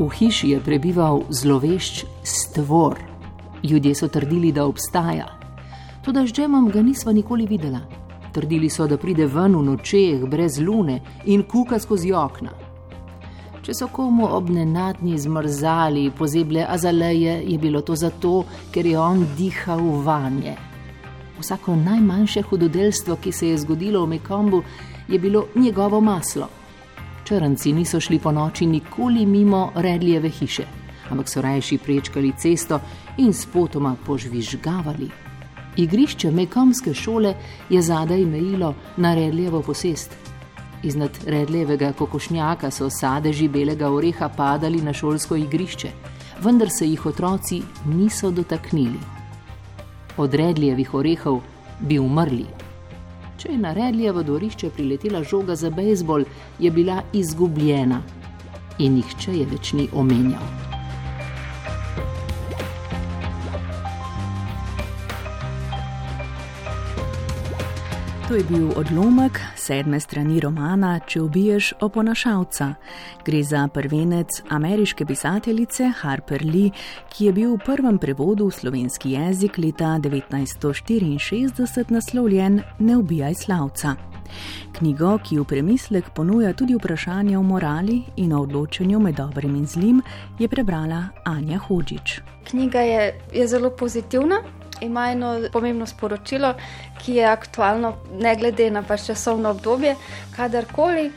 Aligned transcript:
V 0.00 0.08
hiši 0.08 0.56
je 0.56 0.60
prebival 0.64 1.20
zlovešč 1.28 2.04
stvor. 2.24 2.96
Ljudje 3.62 3.94
so 3.94 4.08
trdili, 4.08 4.52
da 4.52 4.64
obstaja. 4.64 5.26
Tudi 6.00 6.22
z 6.28 6.32
džemom 6.32 6.70
ga 6.72 6.80
nisva 6.82 7.12
nikoli 7.12 7.44
videla. 7.46 7.80
Trdili 8.32 8.70
so, 8.70 8.86
da 8.88 8.96
pride 8.96 9.26
ven 9.26 9.58
v 9.58 9.62
nočeh, 9.62 10.24
brez 10.24 10.56
lune 10.58 11.02
in 11.24 11.42
kuka 11.42 11.76
skozi 11.78 12.14
okna. 12.16 12.54
Če 13.60 13.74
so 13.76 13.90
komu 13.92 14.24
ob 14.24 14.48
nenadni 14.48 15.18
zmrzali 15.20 16.06
pozeble 16.16 16.64
azaleje, 16.64 17.42
je 17.44 17.58
bilo 17.58 17.82
to 17.84 17.96
zato, 17.96 18.46
ker 18.72 18.86
je 18.86 18.96
on 18.98 19.26
dihal 19.36 19.84
vanje. 20.00 20.54
Vsako 21.40 21.76
najmanjše 21.76 22.42
hudodelstvo, 22.48 23.18
ki 23.20 23.32
se 23.32 23.52
je 23.52 23.58
zgodilo 23.58 24.06
v 24.06 24.16
Mekombu, 24.16 24.62
je 25.08 25.18
bilo 25.18 25.44
njegovo 25.54 26.00
maslo. 26.00 26.48
Črnci 27.30 27.72
niso 27.72 28.00
šli 28.00 28.18
po 28.18 28.32
noči 28.32 28.66
nikoli 28.66 29.26
mimo 29.26 29.72
Redlijeve 29.74 30.28
hiše, 30.28 30.64
ampak 31.10 31.28
so 31.28 31.40
rajši 31.40 31.78
prečkali 31.78 32.32
cesto 32.38 32.80
in 33.16 33.32
spotoma 33.32 33.94
požvižgavali. 34.06 35.06
Igrišče 35.76 36.30
Mekomske 36.30 36.94
šole 36.94 37.34
je 37.70 37.82
zadaj 37.82 38.24
mejilo 38.24 38.74
na 38.96 39.14
Redlijevo 39.14 39.62
posest. 39.62 40.16
Iznad 40.82 41.10
Redlijevega 41.26 41.92
kokošnjaka 41.92 42.70
so 42.70 42.90
sadeži 42.90 43.48
belega 43.48 43.90
oreha 43.90 44.28
padali 44.28 44.82
na 44.82 44.92
šolsko 44.92 45.36
igrišče, 45.36 45.90
vendar 46.42 46.68
se 46.70 46.88
jih 46.88 47.06
otroci 47.06 47.62
niso 47.84 48.30
dotaknili. 48.30 48.98
Od 50.16 50.34
Redlijevih 50.34 50.94
orehov 50.94 51.40
bi 51.80 51.98
umrli. 51.98 52.46
Če 53.40 53.54
je 53.54 53.58
na 53.58 53.72
Redlijevo 53.72 54.22
dvorišče 54.22 54.68
priletela 54.76 55.22
žoga 55.24 55.54
za 55.56 55.70
bejzbol, 55.72 56.26
je 56.58 56.70
bila 56.70 57.00
izgubljena 57.16 58.02
in 58.78 58.98
nihče 59.00 59.38
je 59.38 59.46
več 59.48 59.72
ni 59.72 59.88
omenjal. 59.96 60.59
To 68.30 68.36
je 68.36 68.44
bil 68.44 68.70
odlomek 68.76 69.40
sedme 69.56 69.98
strani 70.00 70.40
romana 70.40 70.92
Če 71.02 71.18
ubiješ 71.24 71.72
oponašalca. 71.82 72.68
Gre 73.26 73.40
za 73.42 73.64
prvenec 73.74 74.42
ameriške 74.54 75.06
pisateljice 75.06 75.88
Harper 75.98 76.44
Lee, 76.46 76.70
ki 77.10 77.24
je 77.26 77.32
bil 77.32 77.56
v 77.56 77.64
prvem 77.66 77.98
prevodu 77.98 78.46
v 78.46 78.54
slovenski 78.54 79.16
jezik 79.16 79.58
leta 79.58 79.98
1964 79.98 81.90
naslovljen 81.90 82.62
Ne 82.78 82.96
ubijaj 83.02 83.34
slavca. 83.34 83.96
Knjigo, 84.78 85.16
ki 85.26 85.40
v 85.40 85.48
premislek 85.50 86.14
ponuja 86.14 86.54
tudi 86.54 86.78
vprašanje 86.78 87.34
o 87.38 87.42
morali 87.42 87.98
in 88.16 88.32
o 88.32 88.44
odločanju 88.46 89.00
med 89.00 89.18
dobrim 89.18 89.58
in 89.58 89.66
zlim, 89.66 90.02
je 90.38 90.48
prebrala 90.48 91.02
Anja 91.24 91.58
Hočič. 91.58 92.20
Knjiga 92.46 92.80
je, 92.80 93.14
je 93.34 93.46
zelo 93.48 93.74
pozitivna, 93.74 94.38
ima 94.80 95.10
eno 95.10 95.34
pomembno 95.52 95.86
sporočilo, 95.86 96.54
ki 96.98 97.14
je 97.14 97.26
aktualno, 97.26 97.96
ne 98.20 98.36
glede 98.36 98.70
na 98.70 98.82
pač 98.82 99.06
časovno 99.06 99.50
obdobje, 99.50 99.96
kadarkoli. 100.36 101.10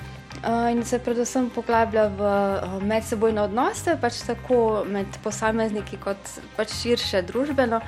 Uh, 0.44 0.72
in 0.72 0.84
se 0.84 0.98
predvsem 1.00 1.50
poglablja 1.54 2.08
v 2.08 2.22
uh, 2.22 2.82
medsebojne 2.84 3.46
odnose, 3.46 3.94
pač 4.02 4.24
tako 4.28 4.82
med 4.90 5.08
posamezniki, 5.24 6.00
kot 6.02 6.18
pač 6.58 6.74
širše 6.82 7.22
družbeno. 7.30 7.80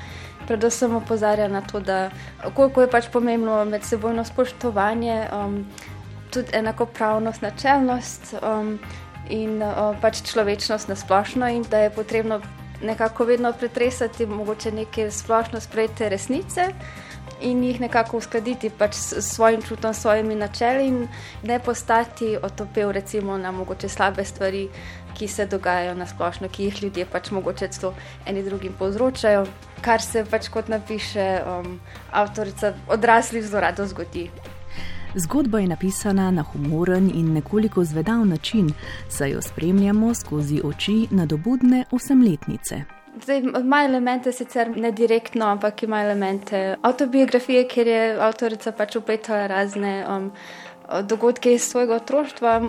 Predvsem 0.47 0.93
opozarja 0.95 1.49
na 1.49 1.63
to, 1.65 1.81
da 1.81 2.11
koliko 2.53 2.85
je 2.85 2.91
pač 2.93 3.09
pomembno 3.11 3.65
medsebojno 3.65 4.23
spoštovanje, 4.23 5.17
um, 5.33 5.65
tudi 6.31 6.53
enakopravnost, 6.53 7.41
načelnost 7.41 8.35
um, 8.39 8.77
in 9.27 9.57
uh, 9.59 9.97
pač 9.99 10.21
človečnost 10.29 10.87
na 10.87 10.95
splošno, 10.95 11.49
in 11.49 11.65
da 11.67 11.83
je 11.87 11.95
potrebno 11.97 12.39
nekako 12.81 13.25
vedno 13.25 13.53
pretresati, 13.53 14.25
mogoče 14.25 14.71
neke 14.71 15.11
splošno 15.11 15.59
sprejete 15.59 16.09
resnice 16.09 16.67
in 17.41 17.63
jih 17.63 17.81
nekako 17.81 18.17
uskladiti 18.17 18.69
pač 18.69 18.95
s 18.95 19.35
svojim 19.35 19.61
čutom, 19.61 19.93
s 19.93 20.01
svojimi 20.01 20.35
načeli 20.35 20.87
in 20.87 21.07
ne 21.43 21.59
postati 21.59 22.37
otopel 22.41 22.91
recimo 22.91 23.37
na 23.37 23.51
mogoče 23.51 23.89
slabe 23.89 24.25
stvari, 24.25 24.69
ki 25.15 25.27
se 25.27 25.45
dogajajo 25.45 25.93
na 25.95 26.07
splošno, 26.07 26.49
ki 26.49 26.63
jih 26.63 26.83
ljudje 26.83 27.05
pač 27.05 27.31
mogoče 27.31 27.67
celo 27.67 27.93
eni 28.25 28.43
drugim 28.43 28.73
povzročajo, 28.79 29.45
kar 29.81 30.01
se 30.01 30.25
pač 30.25 30.49
kot 30.49 30.67
napiše 30.67 31.41
um, 31.47 31.79
avtorica 32.11 32.73
odraslih 32.87 33.43
zelo 33.43 33.61
rado 33.61 33.87
zgodi. 33.87 34.29
Zgodba 35.17 35.59
je 35.59 35.67
napisana 35.67 36.31
na 36.31 36.43
humoren 36.43 37.11
in 37.15 37.33
nekoliko 37.33 37.83
zvedav 37.83 38.25
način, 38.25 38.69
saj 39.09 39.31
jo 39.31 39.41
spremljamo 39.41 40.13
skozi 40.13 40.61
oči 40.63 41.07
nadobudne 41.11 41.85
osemletnice. 41.91 42.81
Zdaj, 43.23 43.39
ima 43.39 43.83
elemente 43.83 44.31
sicer 44.31 44.77
ne 44.77 44.91
direktno, 44.91 45.45
ampak 45.45 45.83
ima 45.83 46.01
elemente 46.01 46.75
autobiografije, 46.81 47.67
kjer 47.67 47.87
je 47.87 48.17
avtorica 48.21 48.71
pač 48.71 48.95
upetala 48.95 49.47
razne 49.47 50.05
um, 50.09 50.31
dogodke 51.03 51.53
iz 51.53 51.63
svojega 51.63 51.95
otroštva. 51.95 52.61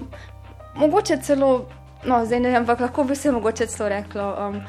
Mogoče 0.77 1.17
celo, 1.23 1.69
no, 2.05 2.25
zdaj 2.27 2.41
ne 2.41 2.51
vem, 2.51 2.61
ampak 2.63 2.81
lahko 2.81 3.05
bi 3.05 3.17
se 3.17 3.33
mogoče 3.33 3.67
celo 3.67 3.89
reklo. 3.89 4.37
Um, 4.49 4.61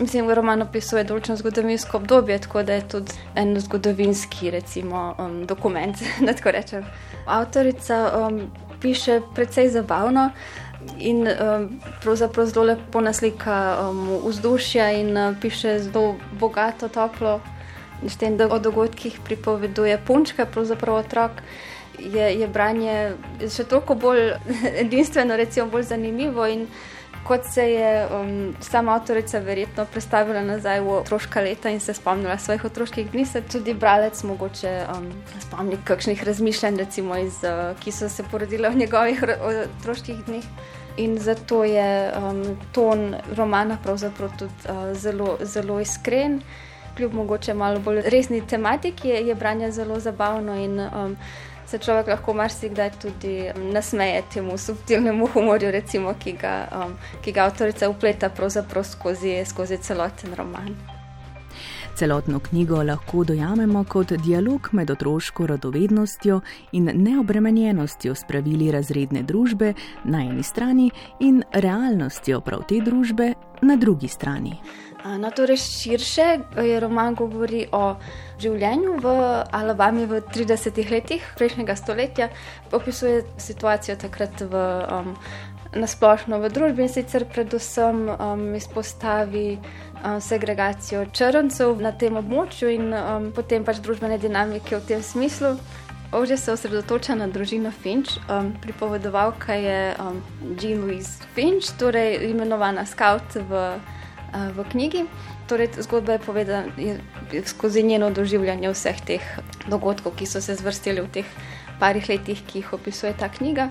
Mislim, 0.00 0.28
da 0.28 0.34
roman 0.34 0.62
opisuje 0.62 1.02
določeno 1.04 1.38
zgodovinsko 1.40 1.96
obdobje, 1.98 2.36
tako 2.44 2.62
da 2.62 2.76
je 2.76 2.84
tudi 2.92 3.14
en 3.34 3.56
zgodovinski 3.60 4.50
recimo, 4.54 5.14
um, 5.18 5.40
dokument. 5.46 5.96
Avtorica 7.38 7.96
um, 8.20 8.42
piše 8.80 9.20
precej 9.34 9.68
zabavno 9.68 10.30
in 10.98 11.26
um, 11.26 11.80
pravzaprav 12.02 12.46
zelo 12.46 12.66
lepo 12.66 13.00
naslika 13.00 13.88
um, 13.88 14.04
vzdušja 14.24 14.90
in 15.00 15.16
uh, 15.16 15.34
piše 15.40 15.78
zelo 15.78 16.14
bogato, 16.40 16.88
toplo. 16.88 17.40
Štem, 18.08 18.36
da 18.36 18.46
o 18.46 18.58
dogodkih 18.58 19.18
pripoveduje 19.24 19.98
punčka, 20.06 20.46
pravzaprav 20.46 20.94
otrok. 20.94 21.42
Je, 21.98 22.28
je 22.38 22.46
branje 22.46 23.16
še 23.50 23.64
toliko 23.66 23.96
bolj 23.98 24.36
edinstveno, 24.84 25.36
recimo 25.36 25.66
bolj 25.66 25.90
zanimivo 25.90 26.46
kot 27.28 27.44
se 27.44 27.62
je 27.70 28.06
um, 28.06 28.54
sama 28.60 28.94
avtorica 28.94 29.38
verjetno 29.38 29.84
predstavila 29.92 30.40
nazaj 30.42 30.80
v 30.80 30.94
otroška 30.96 31.40
leta 31.44 31.70
in 31.70 31.80
se 31.80 31.94
spomnila 31.94 32.38
svojih 32.38 32.64
otroških 32.64 33.10
dni, 33.10 33.24
se 33.26 33.42
tudi 33.52 33.74
bralec 33.74 34.22
mogoče 34.24 34.72
um, 34.94 35.10
spomni 35.40 35.76
kakšnih 35.84 36.24
razmišljanj, 36.24 36.78
recimo, 36.80 37.16
iz, 37.16 37.42
uh, 37.44 37.76
ki 37.80 37.92
so 37.92 38.08
se 38.08 38.24
porodile 38.30 38.70
v 38.70 38.80
njegovih 38.84 39.24
otroških 39.24 40.24
dneh. 40.26 40.44
In 40.96 41.18
zato 41.18 41.64
je 41.64 42.12
um, 42.16 42.40
ton 42.72 43.14
romana 43.36 43.76
pravzaprav 43.82 44.32
tudi 44.38 44.72
uh, 44.72 44.96
zelo, 44.96 45.36
zelo 45.42 45.80
iskren, 45.80 46.40
kljub 46.96 47.14
mogoče 47.14 47.54
malo 47.54 47.80
bolj 47.80 48.00
resni 48.08 48.40
tematiki, 48.46 49.08
je, 49.08 49.20
je 49.26 49.34
branje 49.34 49.70
zelo 49.70 50.00
zabavno 50.00 50.56
in 50.56 50.80
um, 50.80 51.16
se 51.70 51.78
človek 51.78 52.06
lahko 52.06 52.34
marsikdaj 52.34 52.90
tudi 53.02 53.34
um, 53.54 53.70
nasmeje 53.72 54.22
temu 54.34 54.58
subtilnemu 54.58 55.26
humorju, 55.34 55.70
recimo, 55.70 56.14
ki, 56.20 56.32
ga, 56.40 56.54
um, 56.72 56.94
ki 57.24 57.32
ga 57.32 57.44
avtorica 57.44 57.88
upleta 57.88 58.30
skozi, 58.84 59.44
skozi 59.44 59.76
celoten 59.76 60.34
roman. 60.34 60.76
Celotno 61.98 62.38
knjigo 62.38 62.82
lahko 62.82 63.24
dojamemo 63.24 63.84
kot 63.84 64.12
dialog 64.12 64.68
med 64.72 64.90
otroško 64.90 65.46
radovednostjo 65.46 66.40
in 66.72 66.90
neobremenjenostjo 66.94 68.14
s 68.14 68.24
pravili 68.28 68.70
razredne 68.70 69.22
družbe 69.22 69.72
na 70.04 70.20
eni 70.22 70.42
strani 70.42 70.90
in 71.20 71.42
realnostjo 71.52 72.40
prav 72.40 72.62
te 72.68 72.78
družbe 72.80 73.32
na 73.62 73.76
drugi 73.76 74.08
strani. 74.08 74.58
No, 75.04 75.30
torej 75.30 75.56
širše 75.56 76.38
je 76.58 76.80
roman 76.80 77.14
govori 77.14 77.66
o 77.72 77.94
življenju 78.42 78.96
v 79.02 79.12
Alabami 79.54 80.06
v 80.10 80.20
30-ih 80.26 80.90
letih 80.90 81.28
prejšnjega 81.38 81.76
stoletja, 81.78 82.28
opisuje 82.74 83.22
situacijo 83.38 83.96
takrat 83.96 84.42
v, 84.42 84.64
um, 84.90 85.14
nasplošno 85.78 86.40
v 86.42 86.50
družbi 86.50 86.82
in 86.82 86.92
sicer 86.92 87.28
predvsem 87.30 88.08
um, 88.10 88.44
izpostavi 88.58 89.46
um, 89.54 90.18
segregacijo 90.20 91.06
črncev 91.14 91.78
na 91.80 91.94
tem 91.94 92.18
območju 92.18 92.74
in 92.74 92.90
um, 92.90 93.30
potem 93.32 93.64
pač 93.64 93.78
družbene 93.84 94.18
dinamike 94.18 94.76
v 94.76 94.86
tem 94.92 95.02
smislu. 95.02 95.54
Ovdje 96.12 96.36
se 96.36 96.52
osredotoča 96.52 97.14
na 97.14 97.26
družino 97.26 97.70
Finch. 97.70 98.16
Um, 98.30 98.54
pripovedovalka 98.62 99.54
je 99.54 99.94
um, 100.00 100.22
Jean 100.60 100.80
Louise 100.80 101.24
Finch, 101.34 101.76
torej 101.78 102.30
imenovana 102.30 102.86
Scout 102.86 103.34
v 103.34 103.78
v 104.32 104.64
knjigi. 104.70 105.04
Torej, 105.48 105.68
zgodba 105.80 106.12
je 106.12 106.18
povedana 106.18 106.68
skozi 107.44 107.82
njeno 107.82 108.10
doživljanje 108.10 108.68
vseh 108.72 109.00
teh 109.00 109.24
dogodkov, 109.68 110.16
ki 110.16 110.26
so 110.26 110.40
se 110.40 110.54
zvrstili 110.54 111.00
v 111.00 111.08
teh 111.08 111.28
parih 111.80 112.08
letih, 112.08 112.42
ki 112.46 112.60
jih 112.60 112.72
opisuje 112.72 113.14
ta 113.16 113.28
knjiga. 113.28 113.70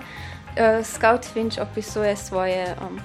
Scout 0.82 1.24
Finch 1.24 1.62
opisuje 1.62 2.16
svoje 2.16 2.74
um, 2.82 2.98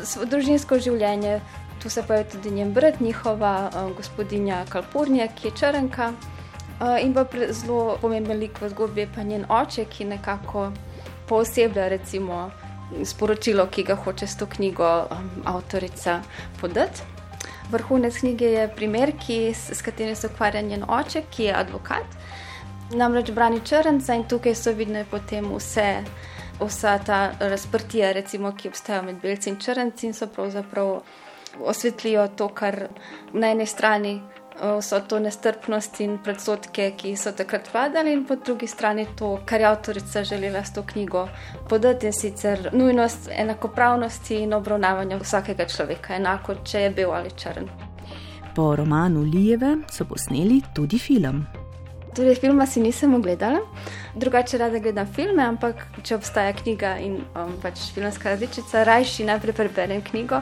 svo 0.00 0.24
družinsko 0.24 0.78
življenje, 0.78 1.40
tu 1.82 1.90
se 1.90 2.02
pa 2.02 2.14
je 2.14 2.24
tudi 2.32 2.50
njen 2.50 2.72
brat, 2.72 3.00
njihova 3.00 3.70
um, 3.76 3.92
gospodinja 3.92 4.64
Kalpurnja, 4.72 5.28
ki 5.28 5.48
je 5.48 5.56
črnka. 5.60 6.12
Uh, 6.84 7.04
in 7.04 7.14
pa 7.14 7.24
zelo 7.50 7.96
pomemben 8.00 8.38
lik 8.38 8.58
v 8.60 8.68
zgodbi 8.68 9.00
je 9.00 9.08
pa 9.14 9.22
njen 9.22 9.44
oče, 9.48 9.84
ki 9.88 10.04
nekako 10.04 10.72
pooseblja 11.28 11.88
recimo 11.88 12.50
sporočilo, 13.04 13.66
ki 13.72 13.82
ga 13.88 13.94
hoče 13.96 14.26
s 14.26 14.36
to 14.36 14.46
knjigo 14.46 15.06
um, 15.10 15.30
avtorica 15.44 16.20
podati. 16.60 17.00
Vrhunec 17.70 18.18
knjige 18.18 18.50
je 18.52 18.66
primer, 18.76 19.14
ki, 19.16 19.54
s 19.54 19.80
katerim 19.82 20.16
se 20.16 20.28
ukvarja 20.28 20.60
njen 20.60 20.84
oče, 20.84 21.22
ki 21.30 21.48
je 21.48 21.54
advokat. 21.56 22.18
Namreč 22.92 23.32
brani 23.32 23.64
črnca 23.64 24.14
in 24.14 24.28
tukaj 24.28 24.54
so 24.54 24.76
vidne 24.76 25.06
potem 25.10 25.48
vse, 25.56 26.04
vsa 26.60 26.98
ta 26.98 27.20
razprtija, 27.40 28.12
recimo, 28.12 28.52
ki 28.52 28.68
obstaja 28.68 29.00
med 29.02 29.22
belci 29.22 29.50
in 29.50 29.56
črnci 29.56 30.06
in 30.06 30.12
so 30.12 30.28
pravzaprav 30.28 30.98
osvetlijo 31.64 32.28
to, 32.36 32.48
kar 32.48 32.88
na 33.32 33.54
eni 33.56 33.66
strani 33.66 34.18
vso 34.62 35.00
to 35.00 35.18
nestrpnost 35.18 36.00
in 36.00 36.18
predsotke, 36.24 36.90
ki 36.96 37.16
so 37.16 37.32
takrat 37.32 37.68
vladali, 37.72 38.12
in 38.12 38.24
po 38.26 38.36
drugi 38.36 38.66
strani 38.66 39.06
to, 39.16 39.38
kar 39.46 39.60
je 39.60 39.66
avtorica 39.66 40.24
želela 40.24 40.64
s 40.64 40.72
to 40.72 40.82
knjigo 40.82 41.28
podati, 41.68 42.06
in 42.06 42.12
sicer 42.12 42.70
nujnost 42.72 43.28
enakopravnosti 43.32 44.36
in 44.42 44.54
obravnavanja 44.54 45.18
vsakega 45.18 45.66
človeka, 45.68 46.14
enako 46.16 46.54
če 46.64 46.80
je 46.80 46.90
bil 46.90 47.12
ali 47.12 47.30
črn. 47.30 47.68
Po 48.54 48.76
romanu 48.76 49.20
Lijeve 49.20 49.76
so 49.90 50.04
posneli 50.04 50.62
tudi 50.74 50.98
film. 50.98 51.46
Torej, 52.14 52.34
filma 52.34 52.66
si 52.66 52.80
nisem 52.80 53.14
ogledala, 53.14 53.58
drugače 54.14 54.58
rada 54.58 54.78
gledam 54.78 55.06
filme, 55.06 55.42
ampak 55.42 55.82
če 56.02 56.14
obstaja 56.14 56.52
knjiga 56.54 56.92
in 57.02 57.16
um, 57.34 57.56
pač 57.62 57.88
filmska 57.94 58.30
različica, 58.30 58.84
rajši 58.86 59.26
najprej 59.26 59.56
preberem 59.58 60.02
knjigo 60.02 60.38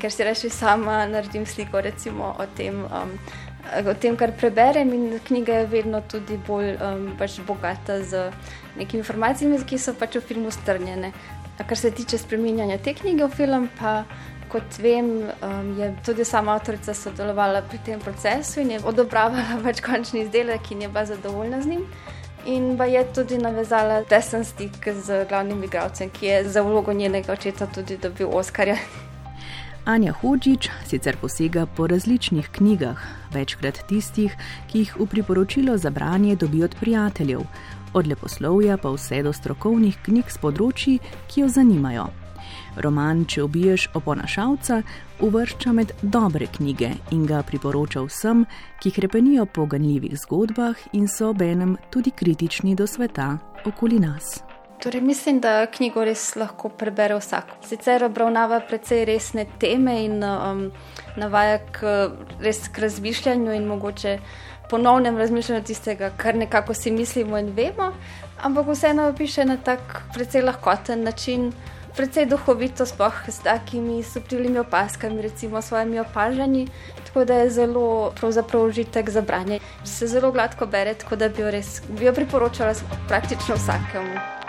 ker 0.00 0.12
si 0.12 0.24
reči 0.24 0.50
sama 0.50 1.04
naredim 1.06 1.46
sliko 1.46 1.80
recimo, 1.80 2.34
o, 2.38 2.46
tem, 2.56 2.84
um, 2.84 3.12
o 3.86 3.94
tem, 3.94 4.16
kar 4.16 4.32
preberem. 4.32 4.92
In 4.96 5.20
knjiga 5.26 5.60
je 5.60 5.66
vedno 5.66 6.02
tudi 6.08 6.38
bolj 6.46 6.74
um, 6.76 7.06
pač 7.18 7.40
bogata 7.46 8.00
z 8.02 8.30
nekimi 8.78 9.04
informacijami, 9.04 9.60
ki 9.66 9.78
so 9.78 9.94
pač 9.94 10.16
v 10.18 10.26
filmu 10.32 10.50
strnjene. 10.54 11.12
A 11.60 11.64
kar 11.68 11.78
se 11.78 11.90
tiče 11.92 12.18
spremenjanja 12.18 12.80
te 12.80 12.94
knjige 12.96 13.26
v 13.26 13.36
film, 13.36 13.68
pa 13.78 14.04
kot 14.50 14.80
vem, 14.82 15.10
um, 15.46 15.74
je 15.78 15.90
tudi 16.06 16.24
sama 16.24 16.56
avtorica 16.56 16.94
sodelovala 16.96 17.62
pri 17.62 17.78
tem 17.86 18.00
procesu 18.00 18.64
in 18.64 18.72
je 18.74 18.80
odobravala 18.84 19.60
pač 19.66 19.84
končni 19.84 20.24
izdelek 20.24 20.72
in 20.72 20.82
je 20.86 20.88
bila 20.88 21.04
zadovoljna 21.06 21.62
z 21.62 21.76
njim. 21.76 21.84
In 22.48 22.72
pa 22.78 22.88
je 22.88 23.04
tudi 23.12 23.36
navezala 23.38 24.00
tesen 24.08 24.44
stik 24.48 24.88
z 25.04 25.26
glavnim 25.28 25.60
igralcem, 25.64 26.10
ki 26.10 26.26
je 26.26 26.48
za 26.48 26.62
vlogo 26.64 26.92
njenega 26.92 27.32
očeta 27.32 27.66
tudi 27.66 28.00
dobil 28.00 28.32
Oscarja. 28.32 28.78
Anja 29.84 30.12
Hočič 30.12 30.68
sicer 30.86 31.16
posega 31.16 31.66
po 31.66 31.86
različnih 31.86 32.48
knjigah, 32.52 33.00
večkrat 33.32 33.80
tistih, 33.88 34.36
ki 34.68 34.78
jih 34.78 34.96
v 35.00 35.06
priporočilo 35.06 35.76
za 35.78 35.90
branje 35.90 36.36
dobi 36.36 36.64
od 36.64 36.76
prijateljev, 36.80 37.40
od 37.92 38.06
leposlovja 38.06 38.76
pa 38.76 38.90
vse 38.90 39.22
do 39.22 39.32
strokovnih 39.32 39.96
knjig 40.04 40.28
z 40.30 40.42
področji, 40.42 40.98
ki 41.28 41.40
jo 41.40 41.48
zanimajo. 41.48 42.10
Roman 42.76 43.24
Če 43.24 43.42
ubiješ 43.42 43.88
oponašalca 43.94 44.82
uvršča 45.20 45.72
med 45.72 45.92
dobre 46.02 46.46
knjige 46.46 46.92
in 47.10 47.24
ga 47.26 47.42
priporoča 47.42 48.04
vsem, 48.04 48.44
ki 48.82 48.90
krepenijo 48.90 49.46
po 49.46 49.66
ganljivih 49.66 50.18
zgodbah 50.26 50.76
in 50.92 51.08
so 51.08 51.30
obenem 51.30 51.76
tudi 51.90 52.10
kritični 52.10 52.74
do 52.74 52.86
sveta 52.86 53.36
okoli 53.64 53.98
nas. 53.98 54.49
Torej, 54.82 55.00
mislim, 55.00 55.40
da 55.40 55.66
knjigo 55.66 56.04
res 56.04 56.22
lahko 56.40 56.70
prebere 56.72 57.18
vsak. 57.18 57.50
Sicer 57.68 58.04
obravnava 58.06 58.62
precej 58.64 59.04
resne 59.04 59.44
teme 59.60 59.98
in 60.06 60.22
um, 60.24 60.62
navaja 61.20 61.58
k, 61.72 61.90
res 62.40 62.62
k 62.72 62.86
razmišljanju 62.86 63.52
in 63.58 63.66
mogoče 63.68 64.14
ponovnem 64.70 65.18
razmišljanju 65.20 65.66
tistega, 65.68 66.10
kar 66.16 66.34
nekako 66.34 66.74
si 66.74 66.94
mislimo 66.96 67.36
in 67.38 67.52
vemo, 67.56 67.90
ampak 68.40 68.72
vseeno 68.72 69.10
piše 69.18 69.44
na 69.44 69.58
tak 69.60 70.00
precej 70.14 70.48
lahkoten 70.48 71.04
način. 71.04 71.52
Predvsej 71.90 72.26
duhovito, 72.30 72.86
sploh 72.86 73.16
s 73.28 73.42
takimi 73.44 74.02
subtilnimi 74.02 74.62
opaskami, 74.62 75.22
recimo 75.22 75.60
s 75.60 75.68
svojimi 75.68 76.00
opažanji, 76.00 76.68
tako 77.04 77.24
da 77.24 77.42
je 77.42 77.50
zelo 77.50 78.12
užitek 78.64 79.10
za 79.10 79.20
branje. 79.20 79.60
Se 79.84 80.06
zelo 80.06 80.32
gladko 80.32 80.66
bere, 80.66 80.94
tako 80.94 81.16
da 81.16 81.28
bi 81.28 81.42
jo, 81.42 81.50
res, 81.50 81.82
bi 81.88 82.06
jo 82.06 82.14
priporočala 82.14 82.74
praktično 83.08 83.58
vsakemu. 83.58 84.39